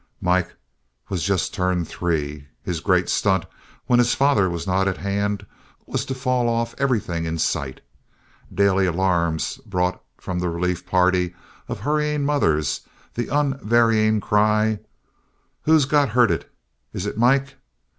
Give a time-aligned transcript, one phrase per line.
[0.19, 0.55] Mike
[1.09, 2.47] was just turned three.
[2.63, 3.45] His great stunt,
[3.85, 5.45] when his father was not at hand,
[5.85, 7.81] was to fall off everything in sight.
[8.51, 11.35] Daily alarms brought from the relief party
[11.67, 12.81] of hurrying mothers
[13.13, 14.79] the unvarying cry,
[15.65, 16.47] "Who's got hurted?
[16.93, 17.57] Is it Mike?"